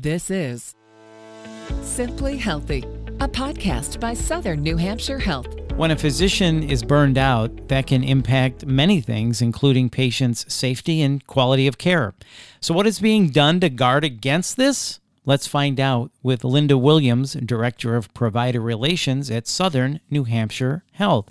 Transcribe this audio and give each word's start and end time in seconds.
This 0.00 0.30
is 0.30 0.76
Simply 1.82 2.36
Healthy, 2.36 2.84
a 3.18 3.26
podcast 3.26 3.98
by 3.98 4.14
Southern 4.14 4.62
New 4.62 4.76
Hampshire 4.76 5.18
Health. 5.18 5.48
When 5.72 5.90
a 5.90 5.96
physician 5.96 6.62
is 6.62 6.84
burned 6.84 7.18
out, 7.18 7.66
that 7.66 7.88
can 7.88 8.04
impact 8.04 8.64
many 8.64 9.00
things, 9.00 9.42
including 9.42 9.90
patients' 9.90 10.54
safety 10.54 11.02
and 11.02 11.26
quality 11.26 11.66
of 11.66 11.78
care. 11.78 12.14
So, 12.60 12.72
what 12.72 12.86
is 12.86 13.00
being 13.00 13.30
done 13.30 13.58
to 13.58 13.68
guard 13.68 14.04
against 14.04 14.56
this? 14.56 15.00
Let's 15.24 15.48
find 15.48 15.80
out 15.80 16.12
with 16.22 16.44
Linda 16.44 16.78
Williams, 16.78 17.32
Director 17.32 17.96
of 17.96 18.14
Provider 18.14 18.60
Relations 18.60 19.32
at 19.32 19.48
Southern 19.48 19.98
New 20.10 20.22
Hampshire 20.22 20.84
Health. 20.92 21.28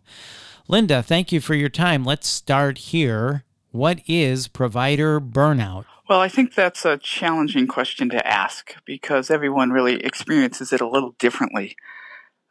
Linda, 0.67 1.01
thank 1.01 1.31
you 1.31 1.39
for 1.39 1.55
your 1.55 1.69
time. 1.69 2.03
Let's 2.03 2.27
start 2.27 2.79
here. 2.79 3.45
What 3.71 4.01
is 4.07 4.49
provider 4.49 5.21
burnout? 5.21 5.85
Well, 6.09 6.21
I 6.21 6.29
think 6.29 6.55
that's 6.55 6.85
a 6.85 6.97
challenging 6.97 7.67
question 7.67 8.09
to 8.11 8.25
ask 8.25 8.75
because 8.85 9.29
everyone 9.29 9.71
really 9.71 10.01
experiences 10.05 10.71
it 10.71 10.79
a 10.79 10.87
little 10.87 11.15
differently. 11.19 11.75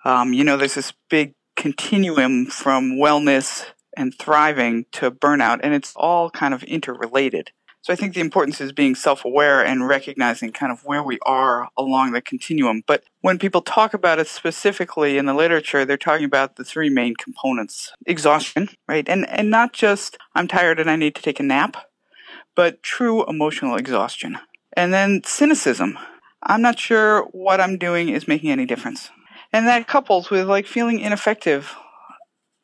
Um, 0.05 0.35
you 0.35 0.45
know, 0.45 0.59
there's 0.59 0.75
this 0.75 0.93
big 1.09 1.35
continuum 1.57 2.47
from 2.47 2.97
wellness 2.97 3.65
and 3.97 4.15
thriving 4.15 4.85
to 4.93 5.11
burnout, 5.11 5.61
and 5.63 5.73
it's 5.73 5.95
all 5.97 6.29
kind 6.29 6.53
of 6.53 6.65
interrelated. 6.65 7.51
So 7.81 7.95
I 7.95 7.97
think 7.97 8.15
the 8.15 8.21
importance 8.21 8.61
is 8.61 8.73
being 8.73 8.95
self 8.95 9.25
aware 9.25 9.65
and 9.65 9.89
recognizing 9.89 10.53
kind 10.53 10.71
of 10.71 10.85
where 10.85 11.03
we 11.03 11.19
are 11.25 11.69
along 11.79 12.13
the 12.13 12.21
continuum. 12.21 12.83
But 12.87 13.05
when 13.23 13.39
people 13.39 13.63
talk 13.63 13.95
about 13.95 14.19
it 14.19 14.27
specifically 14.27 15.17
in 15.17 15.25
the 15.25 15.33
literature, 15.33 15.87
they're 15.87 15.97
talking 15.97 16.27
about 16.27 16.57
the 16.57 16.65
three 16.65 16.91
main 16.91 17.15
components 17.15 17.93
exhaustion, 18.05 18.69
right? 18.87 19.09
And, 19.09 19.27
and 19.31 19.51
not 19.51 19.73
just 19.73 20.19
I'm 20.35 20.47
tired 20.47 20.79
and 20.79 20.91
I 20.91 20.97
need 20.97 21.15
to 21.15 21.23
take 21.23 21.41
a 21.41 21.45
nap, 21.45 21.77
but 22.57 22.83
true 22.83 23.25
emotional 23.27 23.77
exhaustion. 23.77 24.39
And 24.77 24.93
then 24.93 25.23
cynicism. 25.25 25.97
I'm 26.43 26.63
not 26.63 26.79
sure 26.79 27.23
what 27.33 27.61
I'm 27.61 27.79
doing 27.79 28.09
is 28.09 28.27
making 28.27 28.51
any 28.51 28.67
difference. 28.67 29.11
And 29.53 29.67
that 29.69 29.87
couples 29.87 30.31
with 30.31 30.49
like 30.49 30.67
feeling 30.67 30.99
ineffective 30.99 31.77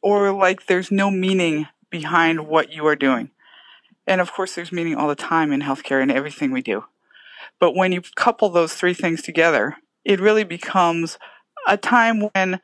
or 0.03 0.33
like 0.33 0.67
there's 0.67 0.91
no 0.91 1.11
meaning 1.11 1.69
behind 1.91 2.49
what 2.49 2.73
you 2.73 2.87
are 2.87 2.97
doing. 2.97 3.31
And 4.07 4.21
of 4.21 4.33
course, 4.33 4.55
there's 4.55 4.73
meaning 4.73 4.97
all 4.97 5.09
the 5.09 5.15
time 5.15 5.53
in 5.53 5.61
healthcare 5.61 6.03
and 6.03 6.11
everything 6.11 6.51
we 6.51 6.63
do. 6.63 6.85
But 7.61 7.77
when 7.77 7.93
you 7.93 8.03
couple 8.17 8.49
those 8.49 8.75
three 8.75 8.95
things 8.95 9.23
together, 9.23 9.77
it 10.05 10.21
really 10.21 10.45
becomes 10.45 11.19
a 11.69 11.77
time 11.77 12.29
when 12.33 12.61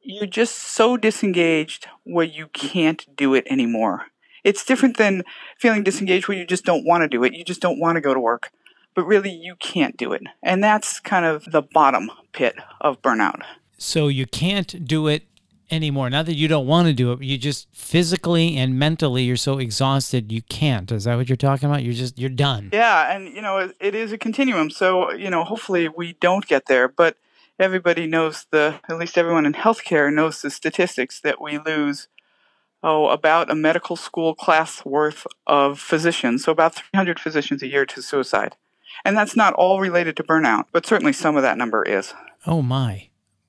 you're 0.00 0.26
just 0.26 0.56
so 0.56 0.96
disengaged 0.96 1.86
where 2.04 2.26
you 2.26 2.48
can't 2.48 3.06
do 3.16 3.34
it 3.34 3.46
anymore. 3.48 4.06
It's 4.44 4.64
different 4.64 4.96
than 4.96 5.22
feeling 5.58 5.82
disengaged 5.82 6.28
where 6.28 6.38
you 6.38 6.46
just 6.46 6.64
don't 6.64 6.84
want 6.84 7.02
to 7.02 7.08
do 7.08 7.24
it. 7.24 7.34
You 7.34 7.44
just 7.44 7.60
don't 7.60 7.80
want 7.80 7.96
to 7.96 8.00
go 8.00 8.14
to 8.14 8.20
work. 8.20 8.50
But 8.94 9.04
really, 9.04 9.30
you 9.30 9.54
can't 9.60 9.96
do 9.96 10.12
it. 10.12 10.22
And 10.42 10.64
that's 10.64 10.98
kind 10.98 11.24
of 11.24 11.44
the 11.44 11.62
bottom 11.62 12.10
pit 12.32 12.56
of 12.80 13.00
burnout. 13.02 13.42
So 13.78 14.08
you 14.08 14.26
can't 14.26 14.84
do 14.84 15.06
it 15.06 15.22
anymore. 15.70 16.10
Not 16.10 16.26
that 16.26 16.34
you 16.34 16.48
don't 16.48 16.66
want 16.66 16.88
to 16.88 16.92
do 16.92 17.12
it, 17.12 17.22
you 17.22 17.38
just 17.38 17.68
physically 17.72 18.56
and 18.56 18.78
mentally 18.78 19.22
you're 19.22 19.36
so 19.36 19.58
exhausted 19.58 20.32
you 20.32 20.42
can't. 20.42 20.90
Is 20.90 21.04
that 21.04 21.16
what 21.16 21.28
you're 21.28 21.36
talking 21.36 21.68
about? 21.68 21.82
You're 21.82 21.94
just 21.94 22.18
you're 22.18 22.30
done. 22.30 22.70
Yeah, 22.72 23.14
and 23.14 23.28
you 23.28 23.40
know 23.40 23.58
it, 23.58 23.76
it 23.80 23.94
is 23.94 24.12
a 24.12 24.18
continuum. 24.18 24.70
So 24.70 25.12
you 25.12 25.30
know 25.30 25.44
hopefully 25.44 25.88
we 25.88 26.14
don't 26.14 26.46
get 26.46 26.66
there, 26.66 26.88
but 26.88 27.16
everybody 27.58 28.06
knows 28.06 28.46
the 28.50 28.80
at 28.88 28.98
least 28.98 29.18
everyone 29.18 29.46
in 29.46 29.52
healthcare 29.52 30.12
knows 30.12 30.42
the 30.42 30.50
statistics 30.50 31.20
that 31.20 31.40
we 31.40 31.58
lose 31.58 32.08
oh, 32.82 33.08
about 33.08 33.50
a 33.50 33.54
medical 33.54 33.96
school 33.96 34.34
class 34.34 34.84
worth 34.84 35.26
of 35.46 35.78
physicians, 35.78 36.44
so 36.44 36.52
about 36.52 36.74
300 36.74 37.20
physicians 37.20 37.62
a 37.62 37.68
year 37.68 37.86
to 37.86 38.02
suicide. 38.02 38.56
And 39.04 39.16
that's 39.16 39.36
not 39.36 39.54
all 39.54 39.80
related 39.80 40.16
to 40.16 40.22
burnout, 40.22 40.64
but 40.72 40.86
certainly 40.86 41.12
some 41.12 41.36
of 41.36 41.42
that 41.42 41.58
number 41.58 41.82
is. 41.82 42.14
Oh, 42.46 42.62
my. 42.62 43.08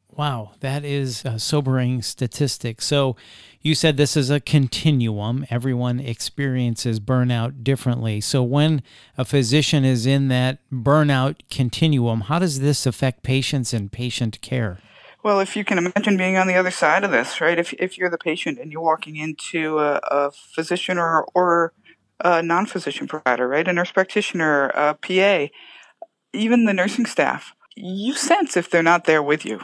Wow, 0.09 0.51
that 0.59 0.83
is 0.83 1.23
a 1.23 1.39
sobering 1.39 2.01
statistic. 2.01 2.81
So, 2.81 3.15
you 3.61 3.75
said 3.75 3.95
this 3.95 4.17
is 4.17 4.29
a 4.29 4.41
continuum. 4.41 5.45
Everyone 5.49 5.99
experiences 5.99 6.99
burnout 6.99 7.63
differently. 7.63 8.19
So, 8.19 8.43
when 8.43 8.83
a 9.17 9.23
physician 9.23 9.85
is 9.85 10.05
in 10.05 10.27
that 10.27 10.59
burnout 10.71 11.37
continuum, 11.49 12.21
how 12.21 12.39
does 12.39 12.59
this 12.59 12.85
affect 12.85 13.23
patients 13.23 13.73
and 13.73 13.89
patient 13.89 14.41
care? 14.41 14.79
Well, 15.23 15.39
if 15.39 15.55
you 15.55 15.63
can 15.63 15.77
imagine 15.77 16.17
being 16.17 16.37
on 16.37 16.47
the 16.47 16.55
other 16.55 16.71
side 16.71 17.03
of 17.03 17.11
this, 17.11 17.39
right? 17.39 17.59
If, 17.59 17.73
if 17.73 17.97
you're 17.97 18.09
the 18.09 18.17
patient 18.17 18.57
and 18.57 18.71
you're 18.71 18.81
walking 18.81 19.17
into 19.17 19.77
a, 19.77 19.99
a 20.09 20.31
physician 20.31 20.97
or, 20.97 21.25
or 21.35 21.73
a 22.19 22.41
non 22.41 22.65
physician 22.65 23.07
provider, 23.07 23.47
right? 23.47 23.67
A 23.67 23.73
nurse 23.73 23.91
practitioner, 23.91 24.69
a 24.69 24.95
PA, 24.95 25.53
even 26.33 26.65
the 26.65 26.73
nursing 26.73 27.05
staff, 27.05 27.53
you 27.75 28.15
sense 28.15 28.57
if 28.57 28.69
they're 28.69 28.81
not 28.81 29.05
there 29.05 29.21
with 29.21 29.45
you, 29.45 29.59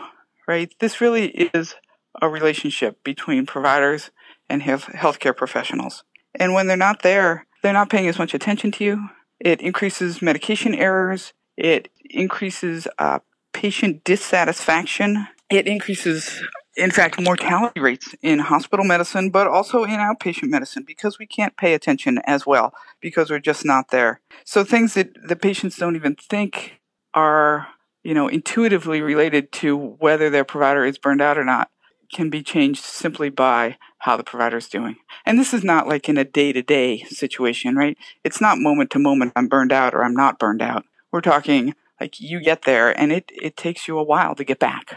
right? 0.47 0.71
This 0.79 1.01
really 1.01 1.29
is 1.29 1.75
a 2.21 2.29
relationship 2.29 3.03
between 3.03 3.47
providers 3.47 4.11
and 4.47 4.61
health, 4.61 4.85
healthcare 4.85 5.35
professionals. 5.35 6.03
And 6.35 6.53
when 6.53 6.67
they're 6.67 6.77
not 6.77 7.01
there, 7.01 7.47
they're 7.63 7.73
not 7.73 7.89
paying 7.89 8.07
as 8.07 8.19
much 8.19 8.35
attention 8.35 8.71
to 8.73 8.83
you. 8.83 9.09
It 9.39 9.61
increases 9.61 10.21
medication 10.21 10.75
errors. 10.75 11.33
It 11.57 11.89
increases 12.09 12.87
uh, 12.99 13.19
patient 13.53 14.03
dissatisfaction 14.03 15.27
it 15.49 15.67
increases, 15.67 16.41
in 16.75 16.91
fact, 16.91 17.21
mortality 17.21 17.79
rates 17.79 18.13
in 18.21 18.39
hospital 18.39 18.85
medicine, 18.85 19.29
but 19.29 19.47
also 19.47 19.83
in 19.83 19.91
outpatient 19.91 20.49
medicine 20.49 20.83
because 20.85 21.17
we 21.17 21.25
can't 21.25 21.55
pay 21.57 21.73
attention 21.73 22.19
as 22.25 22.45
well 22.45 22.73
because 23.01 23.29
we're 23.29 23.39
just 23.39 23.65
not 23.65 23.89
there. 23.89 24.21
So 24.43 24.63
things 24.63 24.93
that 24.95 25.09
the 25.27 25.35
patients 25.35 25.77
don't 25.77 25.95
even 25.95 26.15
think 26.15 26.79
are, 27.13 27.67
you 28.03 28.13
know, 28.13 28.27
intuitively 28.27 29.01
related 29.01 29.51
to 29.53 29.77
whether 29.77 30.29
their 30.29 30.43
provider 30.43 30.85
is 30.85 30.97
burned 30.97 31.21
out 31.21 31.37
or 31.37 31.45
not 31.45 31.69
can 32.11 32.29
be 32.29 32.41
changed 32.41 32.83
simply 32.83 33.29
by 33.29 33.77
how 33.99 34.15
the 34.15 34.23
provider 34.23 34.57
is 34.57 34.69
doing. 34.69 34.97
And 35.25 35.39
this 35.39 35.53
is 35.53 35.63
not 35.63 35.87
like 35.87 36.07
in 36.07 36.17
a 36.17 36.23
day 36.23 36.53
to 36.53 36.61
day 36.61 37.03
situation, 37.03 37.75
right? 37.75 37.97
It's 38.23 38.39
not 38.39 38.59
moment 38.59 38.91
to 38.91 38.99
moment, 38.99 39.33
I'm 39.35 39.47
burned 39.47 39.71
out 39.71 39.93
or 39.93 40.03
I'm 40.03 40.13
not 40.13 40.39
burned 40.39 40.61
out. 40.61 40.85
We're 41.11 41.21
talking 41.21 41.73
like 41.99 42.19
you 42.19 42.39
get 42.41 42.63
there 42.63 42.97
and 42.97 43.11
it, 43.11 43.31
it 43.33 43.57
takes 43.57 43.87
you 43.87 43.97
a 43.97 44.03
while 44.03 44.35
to 44.35 44.43
get 44.43 44.59
back. 44.59 44.95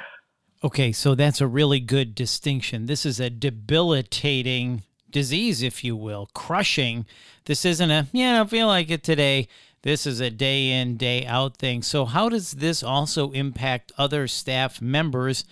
Okay, 0.62 0.92
so 0.92 1.14
that's 1.14 1.40
a 1.40 1.46
really 1.46 1.80
good 1.80 2.14
distinction. 2.14 2.84
This 2.84 3.06
is 3.06 3.18
a 3.18 3.30
debilitating 3.30 4.82
disease, 5.10 5.62
if 5.62 5.82
you 5.82 5.96
will, 5.96 6.28
crushing. 6.34 7.06
This 7.46 7.64
isn't 7.64 7.90
a, 7.90 8.08
yeah, 8.12 8.34
I 8.34 8.36
don't 8.38 8.50
feel 8.50 8.66
like 8.66 8.90
it 8.90 9.02
today. 9.02 9.48
This 9.82 10.06
is 10.06 10.20
a 10.20 10.28
day 10.28 10.70
in, 10.70 10.98
day 10.98 11.24
out 11.24 11.56
thing. 11.56 11.82
So, 11.82 12.04
how 12.04 12.28
does 12.28 12.52
this 12.52 12.82
also 12.82 13.30
impact 13.30 13.92
other 13.96 14.28
staff 14.28 14.82
members 14.82 15.46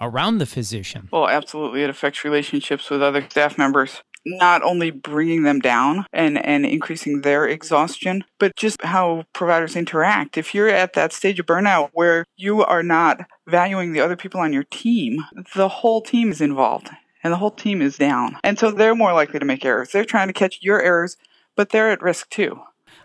around 0.00 0.38
the 0.38 0.46
physician? 0.46 1.08
Well, 1.12 1.28
absolutely. 1.28 1.84
It 1.84 1.90
affects 1.90 2.24
relationships 2.24 2.90
with 2.90 3.00
other 3.00 3.24
staff 3.30 3.56
members 3.56 4.02
not 4.36 4.62
only 4.62 4.90
bringing 4.90 5.42
them 5.42 5.60
down 5.60 6.06
and, 6.12 6.44
and 6.44 6.66
increasing 6.66 7.22
their 7.22 7.46
exhaustion, 7.46 8.24
but 8.38 8.54
just 8.56 8.82
how 8.82 9.24
providers 9.32 9.76
interact. 9.76 10.36
If 10.36 10.54
you're 10.54 10.68
at 10.68 10.92
that 10.94 11.12
stage 11.12 11.40
of 11.40 11.46
burnout 11.46 11.90
where 11.92 12.24
you 12.36 12.64
are 12.64 12.82
not 12.82 13.26
valuing 13.46 13.92
the 13.92 14.00
other 14.00 14.16
people 14.16 14.40
on 14.40 14.52
your 14.52 14.64
team, 14.64 15.24
the 15.54 15.68
whole 15.68 16.02
team 16.02 16.30
is 16.30 16.40
involved 16.40 16.90
and 17.22 17.32
the 17.32 17.38
whole 17.38 17.50
team 17.50 17.82
is 17.82 17.96
down. 17.96 18.36
And 18.44 18.58
so 18.58 18.70
they're 18.70 18.94
more 18.94 19.12
likely 19.12 19.38
to 19.38 19.44
make 19.44 19.64
errors. 19.64 19.90
They're 19.90 20.04
trying 20.04 20.28
to 20.28 20.32
catch 20.32 20.58
your 20.62 20.80
errors, 20.80 21.16
but 21.56 21.70
they're 21.70 21.90
at 21.90 22.02
risk 22.02 22.30
too. 22.30 22.60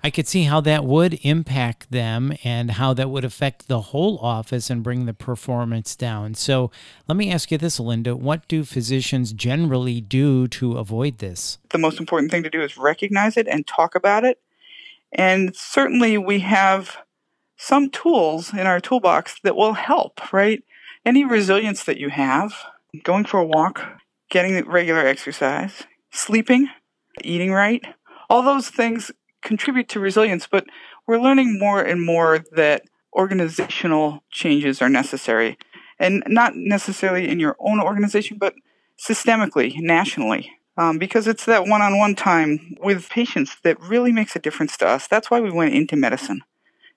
I 0.05 0.09
could 0.09 0.27
see 0.27 0.43
how 0.43 0.59
that 0.61 0.83
would 0.83 1.17
impact 1.21 1.89
them 1.89 2.33
and 2.43 2.71
how 2.71 2.93
that 2.93 3.09
would 3.09 3.23
affect 3.23 3.69
the 3.69 3.79
whole 3.79 4.17
office 4.19 4.69
and 4.69 4.83
bring 4.83 5.05
the 5.05 5.13
performance 5.13 5.95
down. 5.95 6.33
So 6.33 6.71
let 7.07 7.15
me 7.15 7.31
ask 7.31 7.51
you 7.51 7.57
this, 7.57 7.79
Linda. 7.79 8.13
What 8.13 8.45
do 8.49 8.65
physicians 8.65 9.31
generally 9.31 10.01
do 10.01 10.49
to 10.49 10.77
avoid 10.77 11.19
this? 11.19 11.57
The 11.69 11.77
most 11.77 12.01
important 12.01 12.31
thing 12.31 12.43
to 12.43 12.49
do 12.49 12.61
is 12.61 12.77
recognize 12.77 13.37
it 13.37 13.47
and 13.47 13.65
talk 13.65 13.95
about 13.95 14.25
it. 14.25 14.41
And 15.13 15.55
certainly 15.55 16.17
we 16.17 16.39
have 16.39 16.97
some 17.55 17.89
tools 17.89 18.51
in 18.51 18.67
our 18.67 18.81
toolbox 18.81 19.39
that 19.43 19.55
will 19.55 19.73
help, 19.73 20.33
right? 20.33 20.61
Any 21.05 21.23
resilience 21.23 21.85
that 21.85 21.97
you 21.97 22.09
have, 22.09 22.53
going 23.03 23.23
for 23.23 23.39
a 23.39 23.45
walk, 23.45 24.01
getting 24.29 24.61
regular 24.65 25.05
exercise, 25.07 25.83
sleeping, 26.11 26.67
eating 27.23 27.53
right, 27.53 27.85
all 28.29 28.41
those 28.41 28.69
things 28.69 29.11
contribute 29.43 29.89
to 29.89 29.99
resilience, 29.99 30.47
but 30.49 30.65
we're 31.07 31.19
learning 31.19 31.59
more 31.59 31.81
and 31.81 32.03
more 32.03 32.43
that 32.53 32.83
organizational 33.13 34.23
changes 34.31 34.81
are 34.81 34.89
necessary. 34.89 35.57
And 35.99 36.23
not 36.27 36.53
necessarily 36.55 37.29
in 37.29 37.39
your 37.39 37.55
own 37.59 37.79
organization, 37.79 38.37
but 38.39 38.55
systemically, 38.97 39.75
nationally. 39.77 40.51
Um, 40.75 40.97
because 40.97 41.27
it's 41.27 41.45
that 41.45 41.67
one 41.67 41.83
on 41.83 41.99
one 41.99 42.15
time 42.15 42.75
with 42.81 43.07
patients 43.09 43.57
that 43.63 43.79
really 43.79 44.11
makes 44.11 44.35
a 44.35 44.39
difference 44.39 44.75
to 44.77 44.87
us. 44.87 45.07
That's 45.07 45.29
why 45.29 45.39
we 45.39 45.51
went 45.51 45.75
into 45.75 45.95
medicine. 45.95 46.41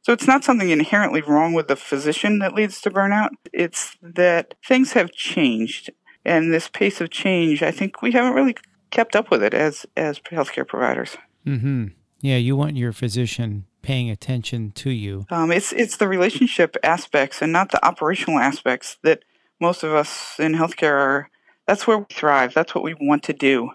So 0.01 0.13
it's 0.13 0.27
not 0.27 0.45
something 0.45 0.71
inherently 0.71 1.21
wrong 1.21 1.53
with 1.53 1.69
the 1.69 1.77
physician 1.77 2.39
that 2.39 2.55
leads 2.55 2.81
to 2.83 2.91
burnout. 2.91 3.31
It's 3.53 3.97
that 4.01 4.55
things 4.67 4.93
have 4.93 5.11
changed. 5.13 5.91
And 6.25 6.53
this 6.53 6.69
pace 6.69 7.01
of 7.01 7.11
change, 7.11 7.63
I 7.63 7.71
think 7.71 8.03
we 8.03 8.13
haven't 8.13 8.33
really 8.33 8.57
kept 8.91 9.15
up 9.15 9.31
with 9.31 9.43
it 9.43 9.53
as, 9.53 9.85
as 9.97 10.21
healthcare 10.21 10.67
providers. 10.67 11.17
Mm-hmm. 11.47 11.89
Yeah, 12.21 12.37
you 12.37 12.57
want 12.57 12.77
your 12.77 12.93
physician 12.93 13.67
paying 13.83 14.11
attention 14.11 14.73
to 14.73 14.91
you? 14.91 15.27
Um, 15.31 15.53
it's 15.53 15.73
it's 15.73 15.97
the 15.97 16.09
relationship 16.09 16.77
aspects 16.83 17.43
and 17.43 17.53
not 17.53 17.71
the 17.71 17.85
operational 17.87 18.39
aspects 18.39 18.97
that 19.03 19.23
most 19.61 19.83
of 19.83 19.93
us 19.95 20.37
in 20.39 20.55
healthcare 20.55 20.93
are. 20.93 21.31
That's 21.67 21.87
where 21.87 21.99
we 21.99 22.07
thrive. 22.11 22.55
That's 22.55 22.75
what 22.75 22.85
we 22.85 22.95
want 22.95 23.23
to 23.25 23.33
do. 23.33 23.71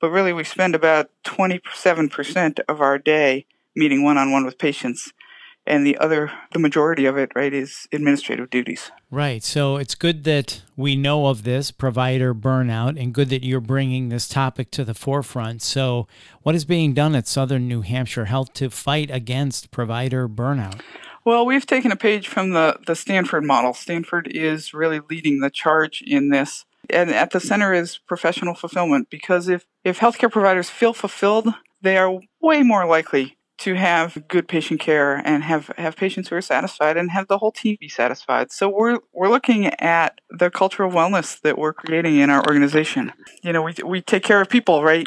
But 0.00 0.10
really, 0.10 0.32
we 0.32 0.44
spend 0.44 0.74
about 0.74 1.10
27% 1.24 2.60
of 2.68 2.80
our 2.80 2.98
day 2.98 3.46
meeting 3.76 4.02
one 4.02 4.18
on 4.18 4.32
one 4.32 4.44
with 4.44 4.58
patients 4.58 5.12
and 5.66 5.86
the 5.86 5.96
other 5.98 6.32
the 6.52 6.58
majority 6.58 7.06
of 7.06 7.16
it 7.16 7.32
right 7.34 7.52
is 7.52 7.86
administrative 7.92 8.50
duties. 8.50 8.90
Right. 9.10 9.42
So 9.42 9.76
it's 9.76 9.94
good 9.94 10.24
that 10.24 10.62
we 10.76 10.96
know 10.96 11.26
of 11.26 11.42
this 11.42 11.70
provider 11.70 12.34
burnout 12.34 13.00
and 13.00 13.12
good 13.12 13.28
that 13.30 13.44
you're 13.44 13.60
bringing 13.60 14.08
this 14.08 14.28
topic 14.28 14.70
to 14.72 14.84
the 14.84 14.94
forefront. 14.94 15.62
So 15.62 16.06
what 16.42 16.54
is 16.54 16.64
being 16.64 16.94
done 16.94 17.14
at 17.14 17.28
southern 17.28 17.68
new 17.68 17.82
hampshire 17.82 18.26
health 18.26 18.52
to 18.54 18.70
fight 18.70 19.10
against 19.10 19.70
provider 19.70 20.28
burnout? 20.28 20.80
Well 21.24 21.44
we've 21.44 21.66
taken 21.66 21.92
a 21.92 21.96
page 21.96 22.28
from 22.28 22.50
the, 22.50 22.78
the 22.86 22.96
stanford 22.96 23.44
model. 23.44 23.74
Stanford 23.74 24.28
is 24.28 24.74
really 24.74 25.00
leading 25.10 25.40
the 25.40 25.50
charge 25.50 26.02
in 26.02 26.30
this. 26.30 26.64
And 26.88 27.10
at 27.10 27.30
the 27.30 27.40
center 27.40 27.72
is 27.72 27.98
professional 27.98 28.54
fulfillment 28.54 29.10
because 29.10 29.48
if, 29.48 29.66
if 29.84 30.00
healthcare 30.00 30.32
providers 30.32 30.70
feel 30.70 30.92
fulfilled 30.92 31.48
they 31.82 31.96
are 31.96 32.20
way 32.40 32.62
more 32.62 32.86
likely 32.86 33.36
to 33.60 33.74
have 33.74 34.26
good 34.28 34.48
patient 34.48 34.80
care 34.80 35.16
and 35.16 35.44
have, 35.44 35.70
have 35.76 35.94
patients 35.94 36.28
who 36.28 36.36
are 36.36 36.42
satisfied 36.42 36.96
and 36.96 37.10
have 37.10 37.28
the 37.28 37.38
whole 37.38 37.52
team 37.52 37.76
be 37.78 37.88
satisfied. 37.88 38.50
So 38.50 38.68
we're 38.68 38.98
we're 39.12 39.28
looking 39.28 39.66
at 39.66 40.20
the 40.30 40.50
culture 40.50 40.82
of 40.82 40.94
wellness 40.94 41.40
that 41.42 41.58
we're 41.58 41.74
creating 41.74 42.16
in 42.18 42.30
our 42.30 42.42
organization. 42.46 43.12
You 43.42 43.52
know, 43.52 43.62
we 43.62 43.74
we 43.84 44.00
take 44.00 44.22
care 44.22 44.40
of 44.40 44.48
people, 44.48 44.82
right? 44.82 45.06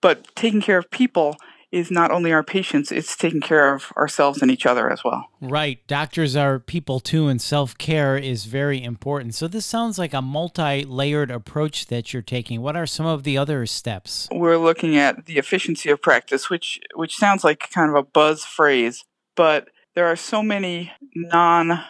But 0.00 0.34
taking 0.34 0.60
care 0.60 0.78
of 0.78 0.90
people 0.90 1.36
is 1.70 1.90
not 1.90 2.10
only 2.10 2.32
our 2.32 2.42
patients, 2.42 2.90
it's 2.90 3.14
taking 3.14 3.40
care 3.40 3.74
of 3.74 3.92
ourselves 3.96 4.40
and 4.40 4.50
each 4.50 4.64
other 4.64 4.90
as 4.90 5.04
well. 5.04 5.28
Right. 5.40 5.86
Doctors 5.86 6.34
are 6.34 6.58
people 6.58 6.98
too, 6.98 7.28
and 7.28 7.40
self 7.40 7.76
care 7.76 8.16
is 8.16 8.46
very 8.46 8.82
important. 8.82 9.34
So, 9.34 9.48
this 9.48 9.66
sounds 9.66 9.98
like 9.98 10.14
a 10.14 10.22
multi 10.22 10.84
layered 10.84 11.30
approach 11.30 11.86
that 11.86 12.12
you're 12.12 12.22
taking. 12.22 12.62
What 12.62 12.76
are 12.76 12.86
some 12.86 13.06
of 13.06 13.24
the 13.24 13.36
other 13.36 13.66
steps? 13.66 14.28
We're 14.32 14.56
looking 14.56 14.96
at 14.96 15.26
the 15.26 15.38
efficiency 15.38 15.90
of 15.90 16.00
practice, 16.00 16.48
which, 16.48 16.80
which 16.94 17.16
sounds 17.16 17.44
like 17.44 17.70
kind 17.70 17.90
of 17.90 17.96
a 17.96 18.02
buzz 18.02 18.44
phrase, 18.44 19.04
but 19.36 19.68
there 19.94 20.06
are 20.06 20.16
so 20.16 20.42
many 20.42 20.92
non 21.14 21.84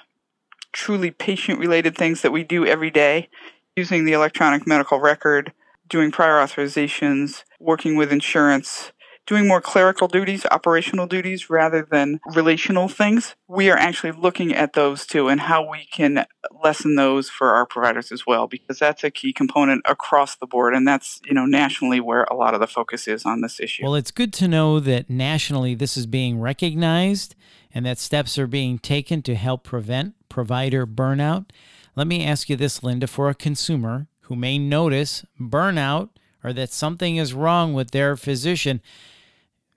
truly 0.73 1.11
patient 1.11 1.59
related 1.59 1.97
things 1.97 2.23
that 2.23 2.33
we 2.33 2.45
do 2.45 2.67
every 2.67 2.91
day 2.91 3.29
using 3.77 4.05
the 4.05 4.13
electronic 4.13 4.67
medical 4.67 4.99
record, 4.99 5.53
doing 5.89 6.11
prior 6.11 6.35
authorizations, 6.35 7.45
working 7.61 7.97
with 7.97 8.13
insurance 8.13 8.93
doing 9.29 9.47
more 9.47 9.61
clerical 9.61 10.09
duties, 10.09 10.47
operational 10.51 11.07
duties, 11.07 11.51
rather 11.51 11.87
than 11.89 12.19
relational 12.35 12.89
things, 12.89 13.37
we 13.47 13.71
are 13.71 13.77
actually 13.77 14.11
looking 14.11 14.55
at 14.55 14.73
those 14.73 15.07
too 15.07 15.29
and 15.29 15.43
how 15.43 15.71
we 15.71 15.87
can 15.93 16.25
lessen 16.65 16.95
those 16.95 17.29
for 17.29 17.51
our 17.51 17.67
providers 17.67 18.11
as 18.11 18.27
well, 18.27 18.49
because 18.49 18.79
that's 18.79 19.05
a 19.05 19.11
key 19.11 19.33
component 19.33 19.83
across 19.85 20.35
the 20.37 20.47
board. 20.47 20.75
And 20.75 20.89
that's, 20.89 21.21
you 21.27 21.35
know, 21.35 21.45
nationally 21.45 22.01
where 22.01 22.25
a 22.25 22.35
lot 22.35 22.55
of 22.55 22.61
the 22.61 22.67
focus 22.67 23.07
is 23.07 23.27
on 23.27 23.43
this 23.43 23.61
issue. 23.61 23.85
Well, 23.85 23.95
it's 23.95 24.11
good 24.11 24.33
to 24.35 24.49
know 24.49 24.81
that 24.81 25.11
nationally 25.11 25.75
this 25.75 25.97
is 25.99 26.07
being 26.07 26.41
recognized 26.41 27.35
and 27.73 27.85
that 27.85 27.99
steps 27.99 28.39
are 28.39 28.47
being 28.47 28.79
taken 28.79 29.21
to 29.23 29.35
help 29.35 29.63
prevent 29.63 30.15
provider 30.31 30.87
burnout. 30.87 31.51
Let 31.95 32.07
me 32.07 32.25
ask 32.25 32.49
you 32.49 32.57
this, 32.57 32.83
Linda, 32.83 33.07
for 33.07 33.29
a 33.29 33.35
consumer 33.35 34.07
who 34.23 34.37
may 34.37 34.59
notice 34.59 35.27
burnout 35.39 36.09
or 36.43 36.55
that 36.55 36.73
something 36.73 37.17
is 37.17 37.35
wrong 37.35 37.75
with 37.75 37.91
their 37.91 38.17
physician 38.17 38.81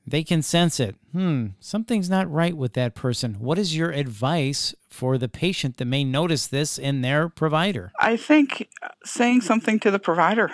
they 0.06 0.24
can 0.24 0.42
sense 0.42 0.80
it. 0.80 0.96
Hmm, 1.12 1.48
something's 1.60 2.10
not 2.10 2.32
right 2.32 2.56
with 2.56 2.74
that 2.74 2.96
person. 2.96 3.36
What 3.36 3.58
is 3.58 3.76
your 3.76 3.92
advice 3.92 4.74
for 4.90 5.18
the 5.18 5.30
patient 5.30 5.78
that 5.78 5.86
may 5.86 6.04
notice 6.04 6.48
this 6.48 6.78
in 6.78 7.02
their 7.02 7.30
provider? 7.30 7.92
I 8.00 8.18
think 8.18 8.70
saying 9.06 9.42
something 9.42 9.80
to 9.82 9.92
the 9.92 10.00
provider 10.00 10.50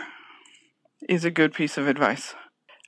is 1.08 1.26
a 1.26 1.32
good 1.32 1.54
piece 1.54 1.78
of 1.78 1.88
advice. 1.88 2.36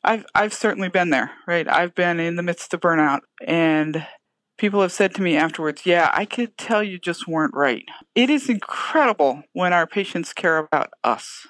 I've 0.03 0.25
I've 0.33 0.53
certainly 0.53 0.89
been 0.89 1.09
there, 1.09 1.31
right? 1.47 1.67
I've 1.67 1.93
been 1.95 2.19
in 2.19 2.35
the 2.35 2.43
midst 2.43 2.73
of 2.73 2.79
burnout 2.79 3.21
and 3.45 4.05
people 4.57 4.81
have 4.81 4.91
said 4.91 5.13
to 5.15 5.21
me 5.21 5.35
afterwards, 5.35 5.85
"Yeah, 5.85 6.09
I 6.13 6.25
could 6.25 6.57
tell 6.57 6.83
you 6.83 6.99
just 6.99 7.27
weren't 7.27 7.53
right." 7.53 7.85
It 8.15 8.29
is 8.29 8.49
incredible 8.49 9.43
when 9.53 9.73
our 9.73 9.87
patients 9.87 10.33
care 10.33 10.57
about 10.57 10.89
us 11.03 11.47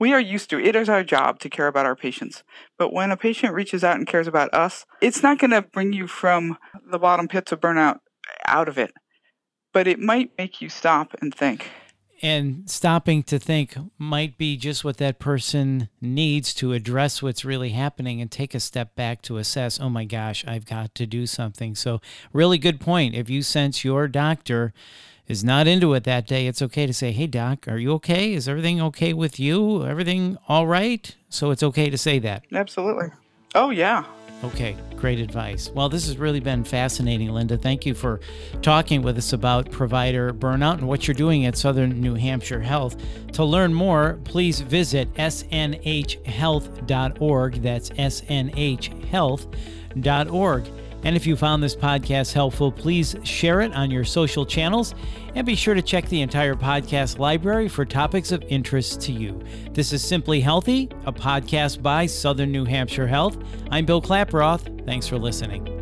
we 0.00 0.12
are 0.12 0.20
used 0.20 0.50
to 0.50 0.58
it 0.58 0.74
is 0.74 0.88
our 0.88 1.04
job 1.04 1.38
to 1.40 1.50
care 1.50 1.68
about 1.68 1.86
our 1.86 1.94
patients. 1.94 2.42
But 2.78 2.92
when 2.92 3.12
a 3.12 3.16
patient 3.16 3.54
reaches 3.54 3.84
out 3.84 3.96
and 3.96 4.06
cares 4.06 4.26
about 4.26 4.52
us, 4.52 4.86
it's 5.00 5.22
not 5.22 5.38
going 5.38 5.50
to 5.52 5.62
bring 5.62 5.92
you 5.92 6.08
from 6.08 6.58
the 6.90 6.98
bottom 6.98 7.28
pits 7.28 7.52
of 7.52 7.60
burnout 7.60 7.98
out 8.46 8.68
of 8.68 8.78
it, 8.78 8.92
but 9.72 9.86
it 9.86 10.00
might 10.00 10.30
make 10.38 10.60
you 10.60 10.68
stop 10.68 11.14
and 11.20 11.32
think. 11.34 11.70
And 12.22 12.68
stopping 12.68 13.22
to 13.24 13.38
think 13.38 13.74
might 13.96 14.36
be 14.36 14.58
just 14.58 14.84
what 14.84 14.98
that 14.98 15.18
person 15.18 15.88
needs 16.02 16.52
to 16.54 16.74
address 16.74 17.22
what's 17.22 17.46
really 17.46 17.70
happening 17.70 18.20
and 18.20 18.30
take 18.30 18.54
a 18.54 18.60
step 18.60 18.94
back 18.94 19.22
to 19.22 19.38
assess, 19.38 19.80
oh 19.80 19.88
my 19.88 20.04
gosh, 20.04 20.44
I've 20.46 20.66
got 20.66 20.94
to 20.96 21.06
do 21.06 21.26
something. 21.26 21.74
So, 21.74 22.02
really 22.34 22.58
good 22.58 22.78
point. 22.78 23.14
If 23.14 23.30
you 23.30 23.40
sense 23.42 23.84
your 23.86 24.06
doctor 24.06 24.74
is 25.30 25.44
not 25.44 25.66
into 25.66 25.94
it 25.94 26.04
that 26.04 26.26
day, 26.26 26.46
it's 26.46 26.60
okay 26.60 26.86
to 26.86 26.92
say, 26.92 27.12
Hey, 27.12 27.26
doc, 27.26 27.68
are 27.68 27.78
you 27.78 27.92
okay? 27.94 28.34
Is 28.34 28.48
everything 28.48 28.80
okay 28.82 29.12
with 29.12 29.38
you? 29.38 29.86
Everything 29.86 30.36
all 30.48 30.66
right? 30.66 31.14
So 31.28 31.50
it's 31.50 31.62
okay 31.62 31.90
to 31.90 31.98
say 31.98 32.18
that. 32.18 32.44
Absolutely. 32.52 33.08
Oh, 33.54 33.70
yeah. 33.70 34.04
Okay, 34.42 34.74
great 34.96 35.20
advice. 35.20 35.68
Well, 35.68 35.90
this 35.90 36.06
has 36.06 36.16
really 36.16 36.40
been 36.40 36.64
fascinating, 36.64 37.28
Linda. 37.28 37.58
Thank 37.58 37.84
you 37.84 37.92
for 37.92 38.20
talking 38.62 39.02
with 39.02 39.18
us 39.18 39.34
about 39.34 39.70
provider 39.70 40.32
burnout 40.32 40.78
and 40.78 40.88
what 40.88 41.06
you're 41.06 41.14
doing 41.14 41.44
at 41.44 41.58
Southern 41.58 42.00
New 42.00 42.14
Hampshire 42.14 42.60
Health. 42.60 42.96
To 43.32 43.44
learn 43.44 43.74
more, 43.74 44.18
please 44.24 44.60
visit 44.60 45.12
snhhealth.org. 45.14 47.62
That's 47.62 47.90
snhhealth.org. 47.90 50.66
And 51.02 51.16
if 51.16 51.26
you 51.26 51.36
found 51.36 51.62
this 51.62 51.76
podcast 51.76 52.32
helpful, 52.32 52.70
please 52.70 53.16
share 53.22 53.60
it 53.60 53.72
on 53.74 53.90
your 53.90 54.04
social 54.04 54.44
channels 54.44 54.94
and 55.34 55.46
be 55.46 55.54
sure 55.54 55.74
to 55.74 55.82
check 55.82 56.08
the 56.08 56.20
entire 56.20 56.54
podcast 56.54 57.18
library 57.18 57.68
for 57.68 57.84
topics 57.84 58.32
of 58.32 58.42
interest 58.48 59.00
to 59.02 59.12
you. 59.12 59.40
This 59.72 59.92
is 59.92 60.02
Simply 60.02 60.40
Healthy, 60.40 60.90
a 61.06 61.12
podcast 61.12 61.82
by 61.82 62.06
Southern 62.06 62.52
New 62.52 62.64
Hampshire 62.64 63.06
Health. 63.06 63.38
I'm 63.70 63.86
Bill 63.86 64.02
Klaproth. 64.02 64.84
Thanks 64.84 65.06
for 65.06 65.18
listening. 65.18 65.79